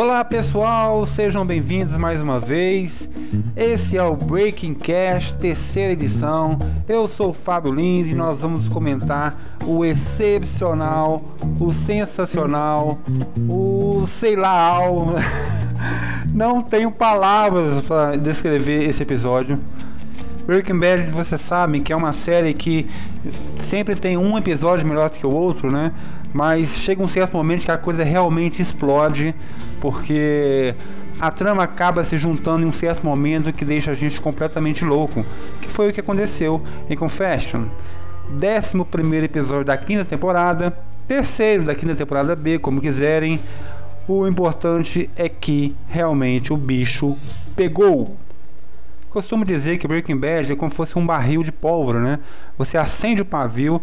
[0.00, 3.10] Olá pessoal, sejam bem-vindos mais uma vez.
[3.56, 6.56] Esse é o Breaking Cast, terceira edição.
[6.88, 11.24] Eu sou o Fábio Lins e nós vamos comentar o excepcional,
[11.58, 13.00] o sensacional,
[13.48, 14.78] o sei lá,
[16.32, 19.58] não tenho palavras para descrever esse episódio.
[20.46, 22.88] Breaking Bad, vocês sabem que é uma série que
[23.68, 25.92] sempre tem um episódio melhor que o outro, né?
[26.32, 29.34] Mas chega um certo momento que a coisa realmente explode,
[29.80, 30.74] porque
[31.20, 35.24] a trama acaba se juntando em um certo momento que deixa a gente completamente louco,
[35.60, 37.64] que foi o que aconteceu em Confession.
[38.30, 43.38] Décimo primeiro episódio da quinta temporada, terceiro da quinta temporada B, como quiserem.
[44.06, 47.16] O importante é que realmente o bicho
[47.54, 48.16] pegou.
[49.10, 52.18] Costumo dizer que Breaking Bad é como se fosse um barril de pólvora, né?
[52.58, 53.82] Você acende o pavio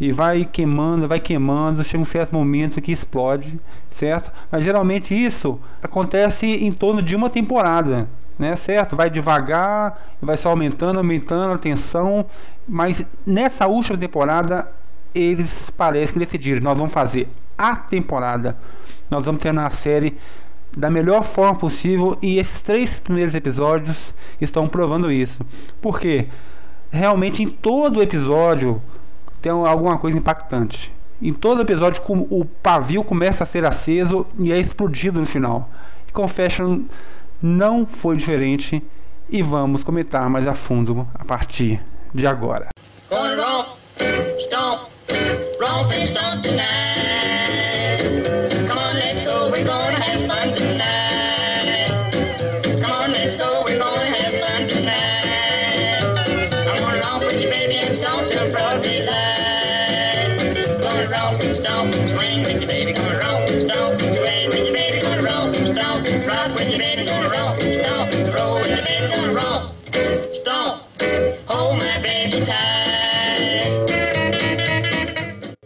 [0.00, 4.32] e vai queimando, vai queimando, chega um certo momento que explode, certo?
[4.50, 8.56] Mas geralmente isso acontece em torno de uma temporada, né?
[8.56, 8.96] Certo?
[8.96, 12.26] Vai devagar, vai só aumentando, aumentando a tensão,
[12.66, 14.68] mas nessa última temporada
[15.14, 18.56] eles parecem que decidiram, nós vamos fazer a temporada.
[19.10, 20.16] Nós vamos ter na série
[20.76, 25.44] da melhor forma possível e esses três primeiros episódios estão provando isso.
[25.80, 26.26] Porque
[26.90, 28.80] realmente em todo episódio
[29.40, 30.92] tem alguma coisa impactante.
[31.20, 35.70] Em todo episódio o pavio começa a ser aceso e é explodido no final.
[36.12, 36.82] Confession
[37.40, 38.82] não foi diferente
[39.30, 41.80] e vamos comentar mais a fundo a partir
[42.14, 42.68] de agora.
[45.62, 46.44] Romp and stomp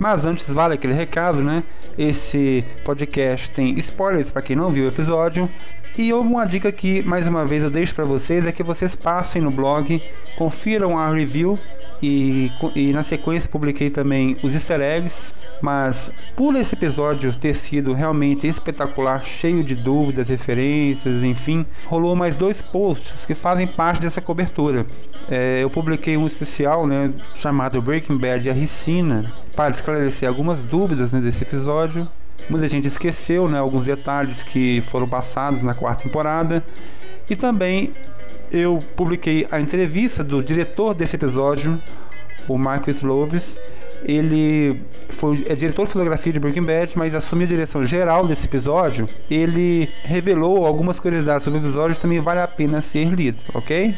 [0.08, 1.64] Mas antes vale aquele recado, né?
[1.98, 5.50] Esse podcast tem spoilers para quem não viu o episódio.
[5.98, 9.42] E uma dica que mais uma vez eu deixo para vocês é que vocês passem
[9.42, 10.00] no blog,
[10.36, 11.58] confiram a review
[12.00, 17.92] e, e na sequência publiquei também os easter eggs mas por esse episódio ter sido
[17.92, 24.20] realmente espetacular, cheio de dúvidas, referências, enfim, rolou mais dois posts que fazem parte dessa
[24.20, 24.86] cobertura.
[25.28, 30.62] É, eu publiquei um especial né, chamado Breaking Bad e a Ricina para esclarecer algumas
[30.64, 32.08] dúvidas né, desse episódio.
[32.48, 36.62] Muita gente esqueceu né, alguns detalhes que foram passados na quarta temporada.
[37.28, 37.92] E também
[38.52, 41.80] eu publiquei a entrevista do diretor desse episódio,
[42.46, 43.58] o Marcus Loves,
[44.04, 44.80] ele
[45.10, 49.08] foi é diretor de fotografia de Breaking Bad, mas assumiu a direção geral desse episódio.
[49.30, 53.94] Ele revelou algumas curiosidades sobre o episódio, também vale a pena ser lido, ok?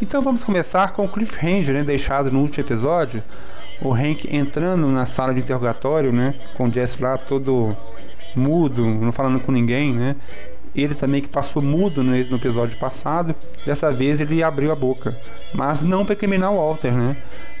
[0.00, 3.22] Então vamos começar com o cliffhanger, né, deixado no último episódio.
[3.80, 7.76] O Hank entrando na sala de interrogatório, né, com o Jess lá todo
[8.34, 10.16] mudo, não falando com ninguém, né?
[10.74, 13.34] Ele também que passou mudo no, episódio passado,
[13.66, 15.16] dessa vez ele abriu a boca,
[15.52, 17.16] mas não para criminar o Walter, né?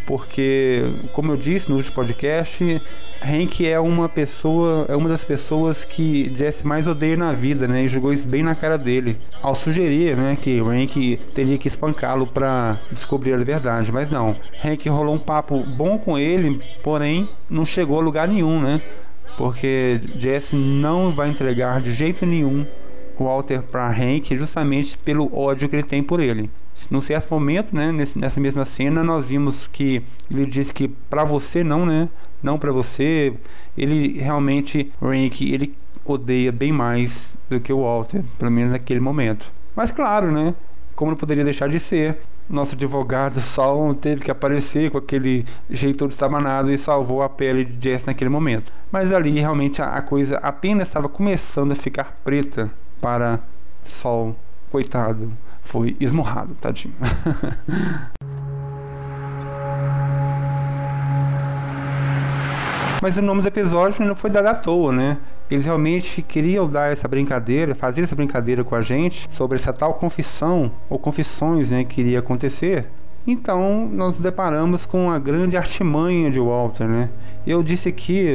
[0.06, 0.82] Porque,
[1.12, 2.82] como eu disse no último podcast,
[3.22, 7.84] Hank é uma pessoa, é uma das pessoas que Jesse mais odeia na vida, né?
[7.84, 12.26] E jogou isso bem na cara dele, ao sugerir, né, que Hank teria que espancá-lo
[12.26, 14.34] para descobrir a verdade, mas não.
[14.64, 18.80] Hank rolou um papo bom com ele, porém não chegou a lugar nenhum, né?
[19.36, 22.66] Porque Jesse não vai entregar de jeito nenhum
[23.24, 26.50] Walter para Hank justamente pelo ódio que ele tem por ele.
[26.90, 31.24] Num certo momento, né, nesse, nessa mesma cena, nós vimos que ele disse que para
[31.24, 32.08] você não, né,
[32.42, 33.34] não para você.
[33.76, 35.74] Ele realmente, Hank, ele
[36.04, 39.52] odeia bem mais do que o Walter, pelo menos naquele momento.
[39.76, 40.54] Mas claro, né,
[40.96, 42.18] como não poderia deixar de ser,
[42.48, 47.64] nosso advogado Sol teve que aparecer com aquele jeito todo estabanado e salvou a pele
[47.64, 48.72] de Jess naquele momento.
[48.90, 53.40] Mas ali realmente a, a coisa apenas estava começando a ficar preta para
[53.82, 54.36] Sol,
[54.70, 55.32] coitado,
[55.62, 56.94] foi esmurrado, tadinho.
[63.02, 65.16] Mas o nome do episódio não foi dado à toa, né?
[65.50, 69.94] Eles realmente queriam dar essa brincadeira, fazer essa brincadeira com a gente sobre essa tal
[69.94, 72.86] confissão ou confissões, né, que iria acontecer.
[73.26, 77.08] Então, nós nos deparamos com a grande artimanha de Walter, né?
[77.46, 78.34] Eu disse aqui,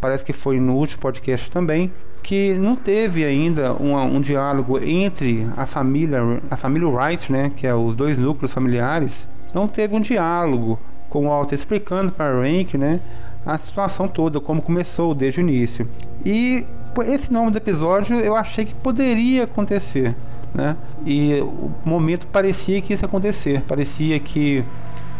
[0.00, 1.92] parece que foi no último podcast também,
[2.24, 7.66] que não teve ainda um, um diálogo entre a família, a família Wright, né, que
[7.66, 10.80] é os dois núcleos familiares, não teve um diálogo
[11.10, 12.98] com o Walter explicando para Rank, né,
[13.44, 15.86] a situação toda, como começou desde o início.
[16.24, 16.66] E
[17.06, 20.16] esse nome do episódio eu achei que poderia acontecer,
[20.54, 20.76] né?
[21.04, 24.64] E o momento parecia que isso ia acontecer, parecia que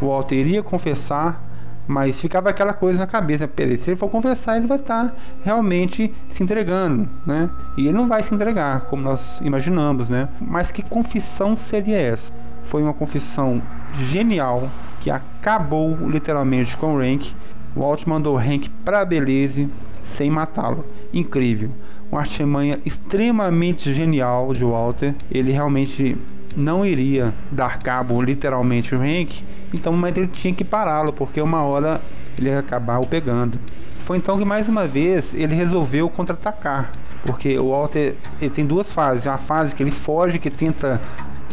[0.00, 1.42] o Walter iria confessar,
[1.86, 3.48] mas ficava aquela coisa na cabeça,
[3.78, 7.50] se ele for confessar, ele vai estar tá realmente se entregando, né?
[7.76, 10.28] E ele não vai se entregar, como nós imaginamos, né?
[10.40, 12.32] Mas que confissão seria essa?
[12.64, 13.60] Foi uma confissão
[13.98, 14.68] genial
[15.00, 17.32] que acabou literalmente com o Rank.
[17.76, 19.68] O Walt mandou o Hank para Belize
[20.06, 20.84] sem matá-lo.
[21.12, 21.70] Incrível.
[22.10, 25.14] Uma artimanha extremamente genial de Walter.
[25.30, 26.16] Ele realmente
[26.56, 31.62] não iria dar cabo literalmente o Hank, então mas ele tinha que pará-lo, porque uma
[31.62, 32.00] hora
[32.38, 33.58] ele ia acabar o pegando.
[34.00, 36.90] Foi então que mais uma vez ele resolveu contra-atacar,
[37.24, 41.00] porque o Walter ele tem duas fases, uma fase que ele foge, que tenta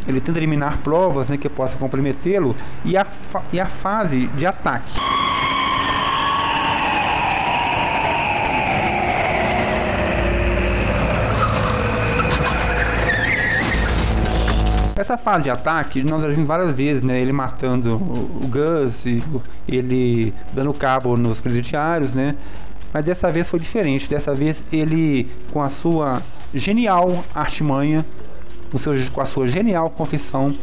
[0.08, 3.06] ele tenta eliminar provas né, que possam comprometê-lo e a,
[3.54, 5.00] e a fase de ataque.
[15.12, 17.20] Essa fase de ataque, nós já vimos várias vezes, né?
[17.20, 19.22] Ele matando o, Gus, e,
[19.68, 22.34] ele dando cabo nos presidiários, né?
[22.94, 24.10] Mas dessa vez foi diferente.
[24.10, 26.22] Dessa vez ele, com a sua
[26.54, 28.06] genial artimanha,
[28.72, 30.56] com, seu, com a sua genial confissão,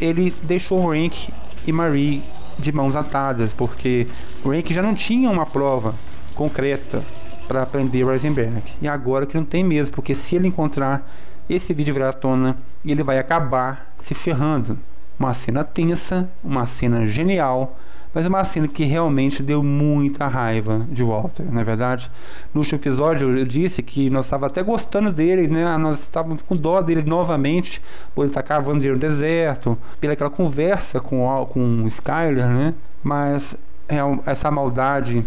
[0.00, 1.28] ele deixou Rank
[1.66, 2.22] e Marie
[2.56, 4.06] de mãos atadas, porque
[4.44, 5.92] Rank já não tinha uma prova
[6.32, 7.02] concreta
[7.48, 8.62] para prender Rosenberg.
[8.80, 11.12] E agora que não tem mesmo, porque se ele encontrar
[11.50, 12.56] esse vídeo virar à tona
[12.86, 14.78] e ele vai acabar se ferrando.
[15.18, 17.76] Uma cena tensa, uma cena genial,
[18.14, 22.10] mas uma cena que realmente deu muita raiva de Walter, não é verdade?
[22.54, 25.76] No último episódio eu disse que nós estávamos até gostando dele, né?
[25.76, 27.82] Nós estávamos com dó dele novamente,
[28.14, 32.46] por ele estar tá cavando dinheiro no deserto, pela aquela conversa com, com o Skyler,
[32.46, 32.74] né?
[33.02, 33.56] Mas
[33.88, 33.96] é,
[34.26, 35.26] essa maldade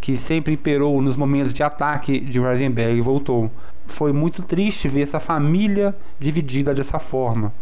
[0.00, 3.50] que sempre imperou nos momentos de ataque de Rosenberg voltou
[3.86, 7.52] foi muito triste ver essa família dividida dessa forma.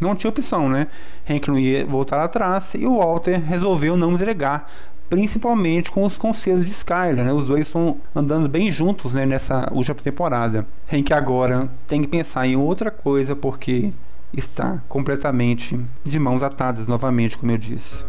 [0.00, 0.88] Não tinha opção, né?
[1.28, 4.68] Hank não ia voltar atrás e o Walter resolveu não entregar,
[5.08, 7.32] principalmente com os conselhos de Skyler, né?
[7.32, 10.66] Os dois estão andando bem juntos né, nessa última temporada.
[10.92, 13.92] Hank agora tem que pensar em outra coisa porque
[14.32, 18.04] está completamente de mãos atadas novamente, como eu disse.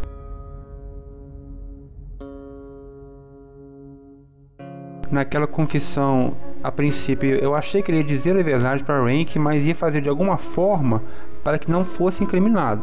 [5.12, 9.65] Naquela confissão a princípio eu achei que ele ia dizer a verdade para Rank, mas
[9.65, 11.04] ia fazer de alguma forma
[11.44, 12.81] para que não fosse incriminado.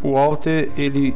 [0.00, 1.14] O Walter ele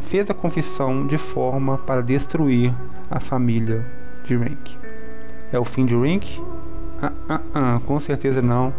[0.00, 2.72] fez a confissão de forma para destruir
[3.10, 3.84] a família
[4.24, 4.70] de Rank.
[5.52, 6.40] É o fim de Rank?
[7.02, 8.72] Ah, ah, ah, com certeza não.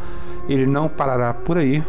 [0.50, 1.84] Ele não parará por aí.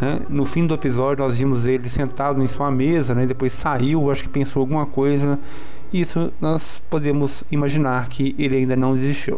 [0.00, 0.20] Né?
[0.28, 3.26] No fim do episódio nós vimos ele sentado em sua mesa, né?
[3.26, 5.38] depois saiu, acho que pensou alguma coisa.
[5.92, 9.37] Isso nós podemos imaginar que ele ainda não desistiu.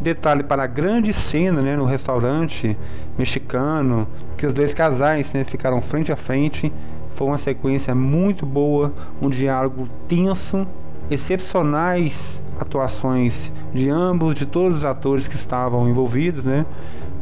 [0.00, 2.76] Detalhe para a grande cena né, no restaurante
[3.18, 6.72] mexicano, que os dois casais né, ficaram frente a frente.
[7.10, 10.66] Foi uma sequência muito boa, um diálogo tenso,
[11.10, 16.64] excepcionais atuações de ambos, de todos os atores que estavam envolvidos, né?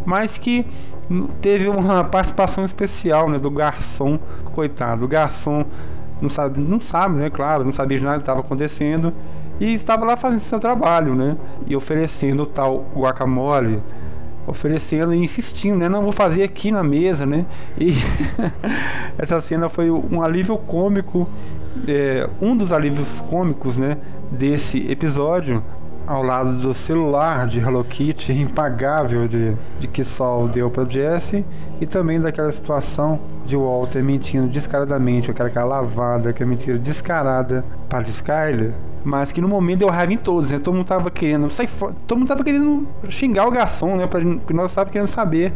[0.04, 0.66] Mas que
[1.40, 4.18] teve uma participação especial, né, do garçom,
[4.52, 5.64] coitado, o garçom
[6.20, 9.12] não sabe, não sabe, né, claro, não sabia de nada que estava acontecendo
[9.60, 11.36] e estava lá fazendo seu trabalho, né?
[11.66, 13.82] E oferecendo o tal guacamole,
[14.46, 15.88] oferecendo e insistindo, né?
[15.88, 17.44] Não vou fazer aqui na mesa, né?
[17.76, 17.94] E
[19.18, 21.28] essa cena foi um alívio cômico,
[21.86, 23.98] é, um dos alívios cômicos, né?
[24.30, 25.62] Desse episódio,
[26.08, 31.44] ao lado do celular de Hello Kitty impagável de, de que Sol deu para Jesse
[31.82, 38.08] e também daquela situação de Walter mentindo descaradamente, aquela, aquela lavada, aquela mentira descarada para
[38.08, 38.72] Skyler,
[39.08, 40.58] mas que no momento deu raiva em todos, né?
[40.58, 44.06] Todo mundo tava querendo fora, todo mundo tava querendo xingar o garçom, né?
[44.06, 45.50] Porque nós estávamos querendo saber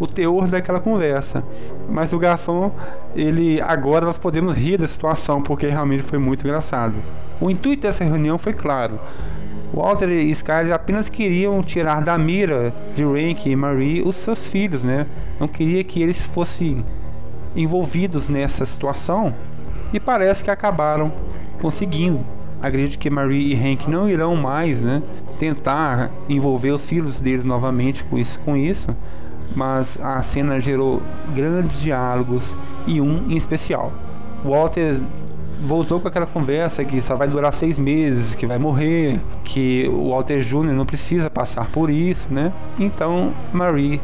[0.00, 1.44] o teor daquela conversa.
[1.88, 2.72] Mas o garçom,
[3.14, 6.94] ele agora nós podemos rir da situação porque realmente foi muito engraçado.
[7.40, 8.98] O intuito dessa reunião foi claro
[9.72, 14.82] Walter e Skyler apenas queriam tirar da mira de Rank e Marie os seus filhos,
[14.82, 15.06] né?
[15.38, 16.84] Não queria que eles fossem
[17.54, 19.32] envolvidos nessa situação
[19.92, 21.12] e parece que acabaram
[21.60, 22.35] conseguindo.
[22.66, 25.00] Acredito que Marie e Hank não irão mais, né,
[25.38, 28.88] tentar envolver os filhos deles novamente com isso, com isso,
[29.54, 31.00] mas a cena gerou
[31.32, 32.42] grandes diálogos
[32.84, 33.92] e um em especial.
[34.44, 34.98] Walter
[35.60, 40.10] voltou com aquela conversa que só vai durar seis meses, que vai morrer, que o
[40.10, 40.72] Walter Jr.
[40.72, 42.52] não precisa passar por isso, né?
[42.80, 44.00] Então Marie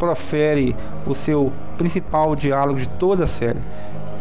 [0.00, 0.74] profere
[1.06, 3.60] o seu principal diálogo de toda a série.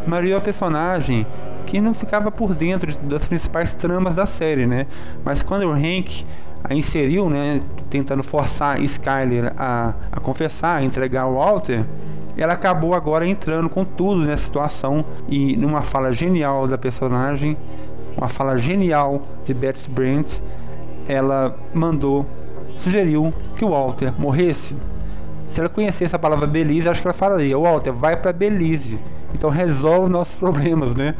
[0.05, 1.25] Marie é uma personagem
[1.69, 4.87] que não ficava por dentro das principais tramas da série, né?
[5.23, 6.25] Mas quando o Hank
[6.63, 11.85] a inseriu, né, tentando forçar Skyler a, a confessar, a entregar o Walter,
[12.35, 17.55] ela acabou agora entrando com tudo nessa situação e numa fala genial da personagem,
[18.17, 20.41] uma fala genial de Betsy Brent,
[21.07, 22.25] ela mandou,
[22.79, 24.75] sugeriu que o Walter morresse.
[25.49, 28.99] Se ela conhecesse a palavra Belize, acho que ela falaria: Walter, vai para Belize.
[29.33, 31.15] Então resolve nossos problemas, né?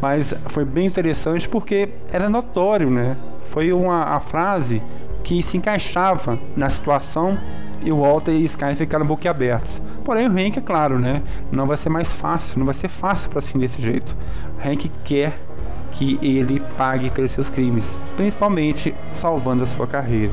[0.00, 3.16] Mas foi bem interessante porque era notório, né?
[3.50, 4.82] Foi uma a frase
[5.22, 7.38] que se encaixava na situação
[7.82, 9.80] e o Walter e Sky ficaram boquiabertos.
[10.04, 11.22] Porém, o Hank, é claro, né?
[11.52, 14.16] Não vai ser mais fácil, não vai ser fácil para assim desse jeito.
[14.58, 15.38] O Hank quer
[15.92, 20.32] que ele pague pelos seus crimes, principalmente salvando a sua carreira.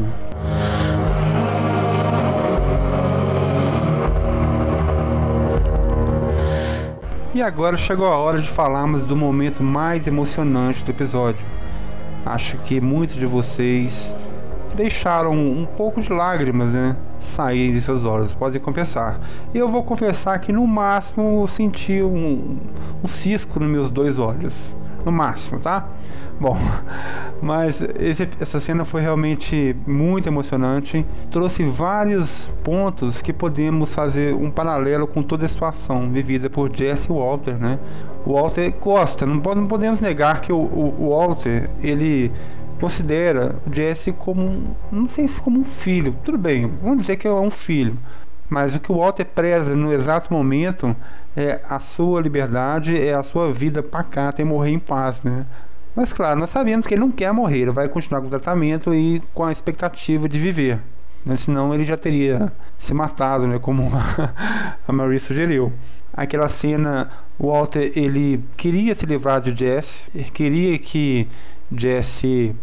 [7.38, 11.46] E agora chegou a hora de falarmos do momento mais emocionante do episódio.
[12.25, 14.12] Acho que muitos de vocês
[14.74, 16.96] deixaram um pouco de lágrimas, né?
[17.20, 19.20] Sair de seus olhos, podem confessar.
[19.53, 22.58] Eu vou confessar que no máximo senti um,
[23.03, 24.56] um cisco nos meus dois olhos.
[25.06, 25.88] No máximo, tá?
[26.39, 26.56] Bom,
[27.41, 31.06] mas esse, essa cena foi realmente muito emocionante.
[31.32, 37.08] Trouxe vários pontos que podemos fazer um paralelo com toda a situação vivida por Jesse
[37.08, 37.79] Walter, né?
[38.25, 42.32] Walter gosta, não, não podemos negar que o, o, Walter ele
[42.79, 47.32] considera Jesse como, não sei se como um filho, tudo bem, vamos dizer que é
[47.32, 47.98] um filho,
[48.50, 50.96] mas o que o Walter preza no exato momento
[51.36, 55.46] é a sua liberdade, é a sua vida pacata e morrer em paz, né?
[55.98, 58.94] Mas claro, nós sabemos que ele não quer morrer, ele vai continuar com o tratamento
[58.94, 60.80] e com a expectativa de viver.
[61.25, 61.36] Né?
[61.36, 63.58] Senão ele já teria se matado, né?
[63.58, 63.92] como
[64.88, 65.74] a Marie sugeriu.
[66.13, 71.27] Aquela cena, o Walter ele queria se livrar de Jesse, ele queria que
[71.75, 72.56] Jesse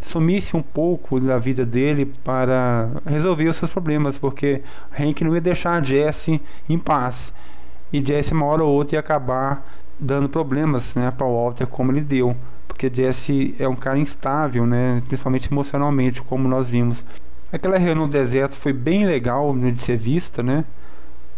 [0.00, 4.62] sumisse um pouco da vida dele para resolver os seus problemas, porque
[4.96, 7.32] Hank não ia deixar Jesse em paz.
[7.92, 9.66] E Jesse, uma hora ou outra, ia acabar
[9.98, 12.36] dando problemas né, para o Walter, como ele deu
[12.78, 15.02] porque Jesse é um cara instável, né?
[15.08, 17.02] Principalmente emocionalmente, como nós vimos.
[17.52, 20.64] Aquela reunião no deserto foi bem legal de ser vista, né?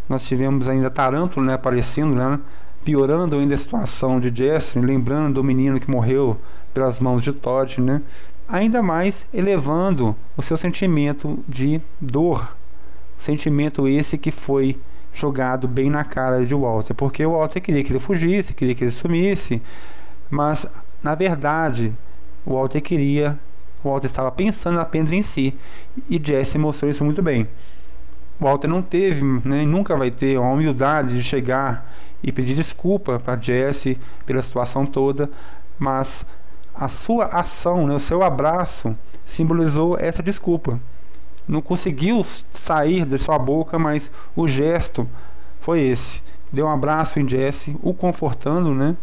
[0.07, 2.39] Nós tivemos ainda Tarântula né, aparecendo, né?
[2.85, 6.37] Piorando ainda a situação de Jesse, lembrando do menino que morreu
[6.75, 8.03] pelas mãos de Todd, né?
[8.47, 12.55] Ainda mais elevando o seu sentimento de dor.
[13.19, 14.79] Sentimento esse que foi
[15.13, 18.85] jogado bem na cara de Walter, porque o Walter queria que ele fugisse, queria que
[18.85, 19.61] ele sumisse,
[20.31, 20.67] mas
[21.03, 21.93] na verdade,
[22.45, 23.39] o Walter queria,
[23.83, 25.55] o Walter estava pensando apenas em si,
[26.09, 27.49] e Jesse mostrou isso muito bem.
[28.39, 31.91] O Walter não teve, né, nunca vai ter a humildade de chegar
[32.23, 35.31] e pedir desculpa para Jesse pela situação toda,
[35.79, 36.25] mas
[36.75, 40.79] a sua ação, né, o seu abraço simbolizou essa desculpa.
[41.51, 45.09] Não conseguiu sair de sua boca, mas o gesto
[45.61, 46.23] foi esse.
[46.53, 48.97] Deu um abraço em Jesse, o confortando, né?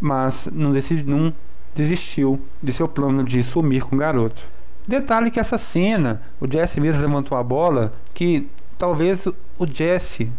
[0.00, 0.72] mas não,
[1.06, 1.32] não
[1.74, 4.42] desistiu de seu plano de sumir com o garoto.
[4.86, 10.30] Detalhe que essa cena, o Jesse mesmo levantou a bola, que talvez o Jesse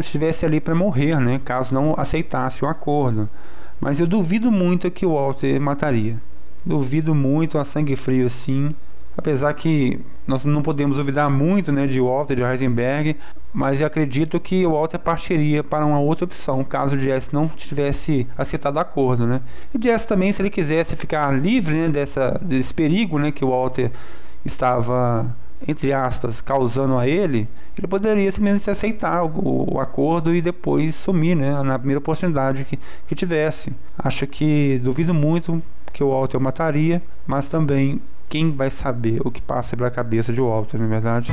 [0.00, 3.28] estivesse ali para morrer, né, caso não aceitasse o acordo.
[3.80, 6.16] Mas eu duvido muito que o Walter mataria.
[6.64, 8.74] Duvido muito a sangue frio assim.
[9.16, 13.16] Apesar que nós não podemos duvidar muito né, de Walter, de Heisenberg,
[13.52, 17.46] mas eu acredito que o Walter partiria para uma outra opção, caso o Jesse não
[17.46, 19.26] tivesse aceitado o acordo.
[19.26, 19.40] Né?
[19.72, 23.44] E o Jesse também, se ele quisesse ficar livre né, dessa, desse perigo né, que
[23.44, 23.92] o Walter
[24.44, 25.26] estava,
[25.66, 31.36] entre aspas, causando a ele, ele poderia simplesmente aceitar o, o acordo e depois sumir
[31.36, 33.72] né, na primeira oportunidade que, que tivesse.
[33.96, 39.30] Acho que duvido muito que o Walter o mataria, mas também quem vai saber o
[39.30, 41.32] que passa pela cabeça de Walter, não é verdade?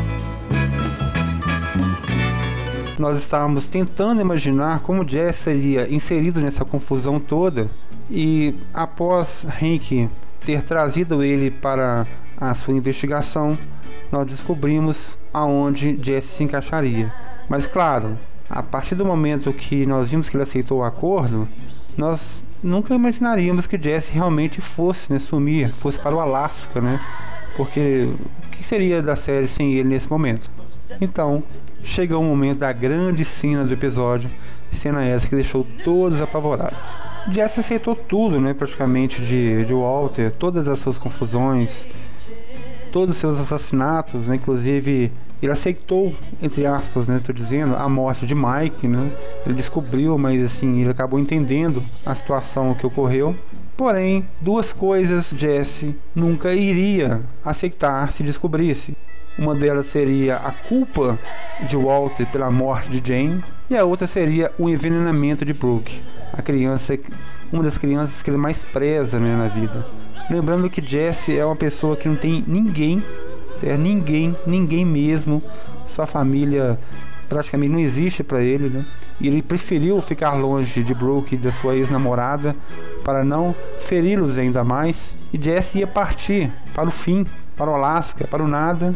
[2.99, 7.67] Nós estávamos tentando imaginar como Jess seria inserido nessa confusão toda
[8.09, 10.09] e após Hank
[10.45, 12.05] ter trazido ele para
[12.37, 13.57] a sua investigação,
[14.11, 17.13] nós descobrimos aonde Jesse se encaixaria.
[17.47, 18.17] Mas claro,
[18.49, 21.47] a partir do momento que nós vimos que ele aceitou o acordo,
[21.97, 26.99] nós nunca imaginaríamos que Jesse realmente fosse né, sumir, fosse para o Alasca, né?
[27.55, 28.09] Porque
[28.45, 30.49] o que seria da série sem ele nesse momento?
[30.99, 31.43] Então,
[31.83, 34.29] chega o momento da grande cena do episódio,
[34.73, 36.77] cena essa que deixou todos apavorados.
[37.31, 41.69] Jesse aceitou tudo, né, praticamente de, de Walter, todas as suas confusões,
[42.91, 48.25] todos os seus assassinatos, né, inclusive ele aceitou, entre aspas, né, tô dizendo, a morte
[48.25, 49.11] de Mike, né?
[49.45, 53.35] Ele descobriu, mas assim, ele acabou entendendo a situação que ocorreu.
[53.75, 58.95] Porém, duas coisas Jesse nunca iria aceitar se descobrisse.
[59.37, 61.17] Uma delas seria a culpa
[61.67, 66.01] de Walter pela morte de Jane e a outra seria o envenenamento de Brooke,
[66.33, 66.99] a criança,
[67.51, 69.83] uma das crianças que ele mais preza né, na vida.
[70.29, 73.03] Lembrando que Jesse é uma pessoa que não tem ninguém,
[73.63, 75.41] é ninguém, ninguém mesmo,
[75.95, 76.77] sua família
[77.27, 78.85] praticamente não existe para ele, né?
[79.19, 82.55] E ele preferiu ficar longe de Brooke e da sua ex-namorada
[83.03, 84.97] para não feri-los ainda mais.
[85.31, 87.25] E Jesse ia partir para o fim,
[87.55, 88.93] para o Alasca, para o nada,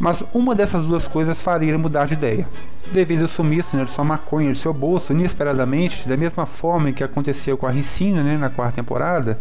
[0.00, 2.48] mas uma dessas duas coisas faria ele mudar de ideia.
[2.90, 7.04] Devido ao sumiço né, de sua maconha de seu bolso, inesperadamente, da mesma forma que
[7.04, 9.38] aconteceu com a Ricina né, na quarta temporada,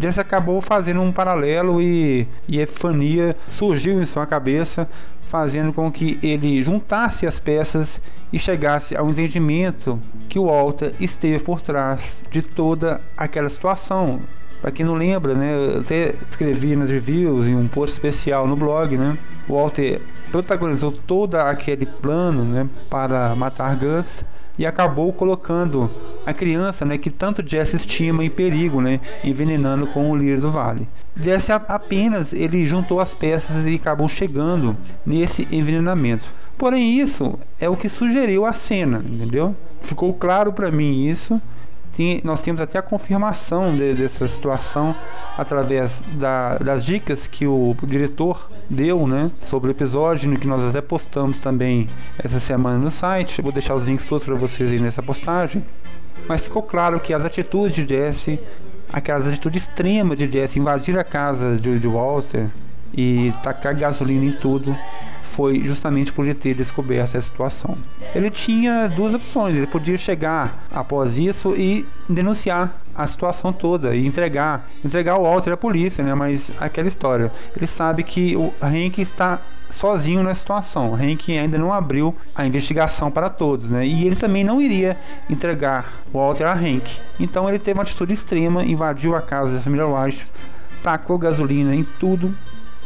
[0.00, 4.88] Jesse acabou fazendo um paralelo e, e Epifania surgiu em sua cabeça,
[5.26, 8.00] fazendo com que ele juntasse as peças
[8.32, 14.20] e chegasse ao entendimento que o Walter esteve por trás de toda aquela situação.
[14.60, 18.56] Para quem não lembra, né, eu até escrevi nas reviews em um post especial no
[18.56, 19.16] blog, né?
[19.48, 20.00] O Walter
[20.32, 24.24] protagonizou todo aquele plano, né, para matar Gus
[24.58, 25.88] e acabou colocando
[26.26, 30.50] a criança, né, que tanto Jesse estima em perigo, né, envenenando com o lírio do
[30.50, 30.88] vale.
[31.16, 36.24] Jesse apenas ele juntou as peças e acabou chegando nesse envenenamento.
[36.56, 39.54] Porém isso é o que sugeriu a cena, entendeu?
[39.80, 41.40] Ficou claro para mim isso
[42.22, 44.94] nós temos até a confirmação de, dessa situação
[45.36, 50.80] através da, das dicas que o diretor deu né, sobre o episódio, que nós até
[50.80, 53.42] postamos também essa semana no site.
[53.42, 55.64] vou deixar os links todos para vocês aí nessa postagem.
[56.28, 58.40] Mas ficou claro que as atitudes de Jesse,
[58.92, 62.48] aquelas atitudes extremas de Jesse, invadir a casa de, de Walter
[62.92, 64.76] e tacar gasolina em tudo,
[65.38, 67.78] foi justamente por ele ter descoberto essa situação.
[68.12, 74.04] Ele tinha duas opções: ele podia chegar após isso e denunciar a situação toda e
[74.04, 76.12] entregar, entregar o Walter à polícia, né?
[76.12, 80.96] Mas aquela história, ele sabe que o Hank está sozinho na situação.
[80.96, 83.86] Hank ainda não abriu a investigação para todos, né?
[83.86, 84.96] E ele também não iria
[85.30, 86.90] entregar o Walter a Hank.
[87.20, 90.26] Então ele teve uma atitude extrema, invadiu a casa da família White,
[90.82, 92.34] tacou gasolina em tudo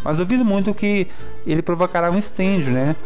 [0.05, 1.09] mas duvido muito que
[1.47, 2.97] ele provocará um incêndio, né?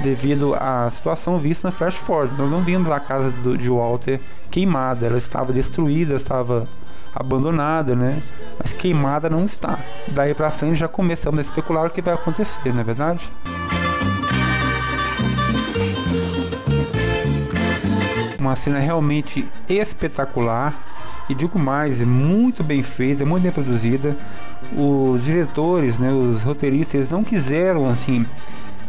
[0.00, 2.34] Devido à situação vista na Flash Forward.
[2.36, 6.68] Nós não vimos a casa do, de Walter queimada, ela estava destruída, estava
[7.14, 8.20] abandonada, né?
[8.58, 9.78] Mas queimada não está.
[10.08, 13.30] Daí para frente já começamos a especular o que vai acontecer, não é verdade?
[18.38, 20.74] Uma cena realmente espetacular
[21.28, 24.16] e digo mais, é muito bem feita, muito bem produzida.
[24.76, 28.24] Os diretores, né, os roteiristas, eles não quiseram assim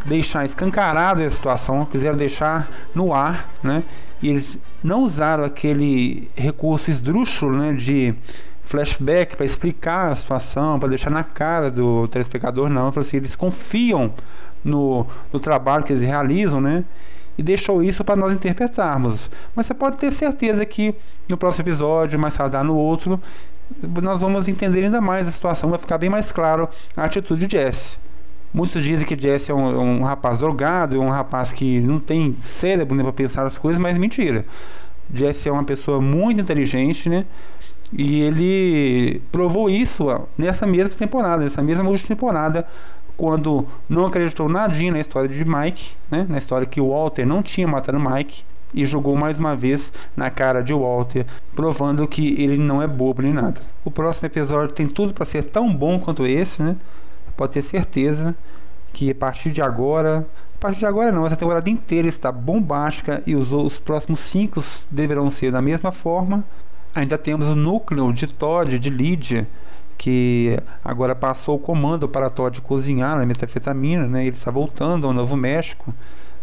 [0.04, 3.82] deixar escancarado a situação, quiseram deixar no ar, né?
[4.22, 8.14] E eles não usaram aquele recurso esdrúxulo, né, de
[8.62, 12.88] flashback para explicar a situação, para deixar na cara do telespectador, não.
[12.88, 14.12] Assim, eles confiam
[14.62, 16.84] no, no trabalho que eles realizam, né?
[17.36, 19.30] e deixou isso para nós interpretarmos.
[19.54, 20.94] Mas você pode ter certeza que
[21.28, 23.20] no próximo episódio, mais tarde no outro,
[24.02, 27.56] nós vamos entender ainda mais a situação, vai ficar bem mais claro a atitude de
[27.56, 27.98] Jesse.
[28.52, 32.36] Muitos dizem que Jesse é um, um rapaz drogado, é um rapaz que não tem
[32.40, 34.44] cérebro né, para pensar as coisas, mas mentira.
[35.12, 37.24] Jesse é uma pessoa muito inteligente, né?
[37.92, 40.06] E ele provou isso
[40.38, 42.66] nessa mesma temporada, nessa mesma última temporada,
[43.16, 46.26] quando não acreditou nadinha na história de Mike, né?
[46.28, 50.30] na história que o Walter não tinha matado Mike e jogou mais uma vez na
[50.30, 53.60] cara de Walter, provando que ele não é bobo nem nada.
[53.84, 56.76] O próximo episódio tem tudo para ser tão bom quanto esse, né?
[57.36, 58.34] Pode ter certeza
[58.92, 63.22] que a partir de agora, a partir de agora não, essa temporada inteira está bombástica
[63.26, 66.44] e os, os próximos cinco deverão ser da mesma forma.
[66.94, 69.48] Ainda temos o núcleo de Todd, de Lydia,
[69.98, 74.22] que agora passou o comando para Todd cozinhar na metafetamina, né?
[74.26, 75.92] Ele está voltando ao Novo México,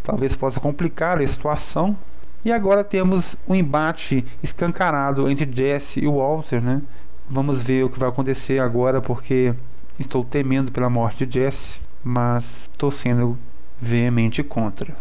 [0.03, 1.95] talvez possa complicar a situação.
[2.43, 6.82] E agora temos um embate escancarado entre Jesse e Walter, né?
[7.30, 9.54] Vamos ver o que vai acontecer agora, porque
[9.99, 13.38] estou temendo pela morte de Jesse, mas estou sendo
[13.80, 14.95] veemente contra.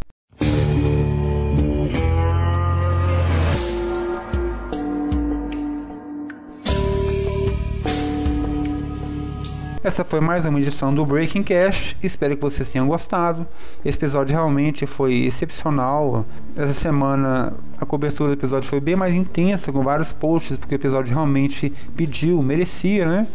[9.90, 11.96] Essa foi mais uma edição do Breaking Cash.
[12.00, 13.44] Espero que vocês tenham gostado.
[13.85, 16.24] Esse episódio realmente foi excepcional.
[16.57, 20.76] Essa semana a cobertura do episódio foi bem mais intensa, com vários posts, porque o
[20.76, 23.26] episódio realmente pediu, merecia, né?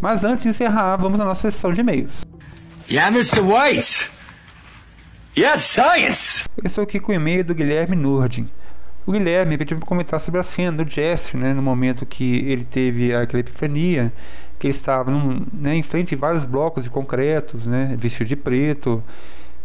[0.00, 2.12] Mas antes de encerrar, vamos à nossa sessão de e-mails.
[2.88, 3.40] Yeah, Mr.
[3.40, 4.08] White.
[5.36, 6.44] Yes, science.
[6.56, 8.48] Eu estou aqui com o e-mail do Guilherme Nurdin.
[9.06, 12.64] O Guilherme pediu para comentar sobre a cena do Jesse, né, no momento que ele
[12.64, 14.12] teve aquela epifania,
[14.58, 19.02] que estava num, né, em frente a vários blocos de concretos, né, vestido de preto,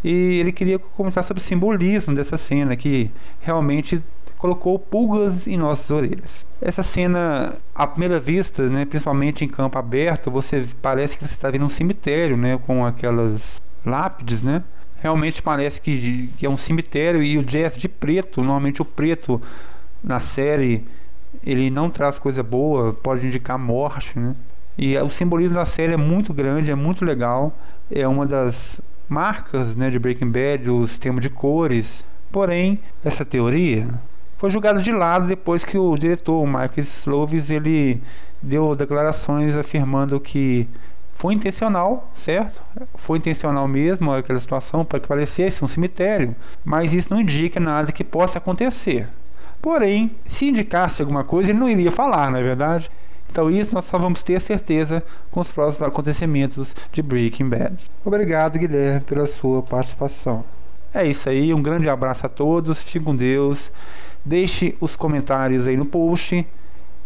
[0.04, 4.02] e ele queria comentar sobre o simbolismo dessa cena, que realmente
[4.36, 6.44] colocou pulgas em nossas orelhas.
[6.60, 11.48] Essa cena, à primeira vista, né, principalmente em campo aberto, você parece que você está
[11.48, 14.62] vendo um cemitério, né, com aquelas lápides, né,
[15.00, 19.40] realmente parece que, que é um cemitério e o Jazz de preto, normalmente o preto
[20.02, 20.84] na série
[21.44, 24.34] ele não traz coisa boa, pode indicar morte, né?
[24.76, 27.52] E o simbolismo da série é muito grande, é muito legal,
[27.90, 32.04] é uma das marcas né, de Breaking Bad, o sistema de cores.
[32.30, 33.88] Porém, essa teoria
[34.38, 38.02] foi julgada de lado depois que o diretor, o Michael Slovis, ele
[38.42, 40.66] deu declarações afirmando que
[41.14, 42.60] foi intencional, certo?
[42.94, 47.92] Foi intencional mesmo aquela situação para que parecesse um cemitério, mas isso não indica nada
[47.92, 49.06] que possa acontecer.
[49.60, 52.90] Porém, se indicasse alguma coisa, ele não iria falar, não é verdade?
[53.32, 57.78] Então isso nós só vamos ter certeza com os próximos acontecimentos de Breaking Bad.
[58.04, 60.44] Obrigado, Guilherme, pela sua participação.
[60.92, 63.72] É isso aí, um grande abraço a todos, fique com Deus.
[64.22, 66.46] Deixe os comentários aí no post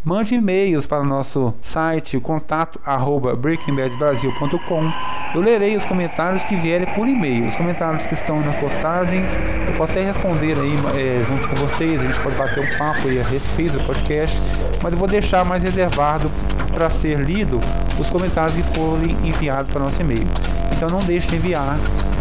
[0.07, 4.93] Mande e-mails para o nosso site, contato arroba breakingbadbrasil.com.
[5.35, 7.49] Eu lerei os comentários que vierem por e-mail.
[7.49, 9.27] Os comentários que estão nas postagens,
[9.67, 12.01] eu posso responder aí é, junto com vocês.
[12.01, 14.39] A gente pode bater um papo aí a respeito do podcast,
[14.83, 16.31] mas eu vou deixar mais reservado
[16.73, 17.61] para ser lido
[17.99, 20.27] os comentários que forem enviados para o nosso e-mail.
[20.73, 21.79] Então não deixe de enviar.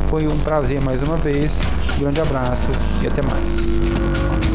[0.10, 1.52] Foi um prazer mais uma vez.
[2.00, 2.68] Grande abraço
[3.02, 4.55] e até mais.